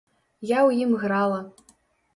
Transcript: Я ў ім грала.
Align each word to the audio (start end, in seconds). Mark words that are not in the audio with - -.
Я 0.53 0.57
ў 0.67 0.71
ім 0.87 0.97
грала. 1.05 1.39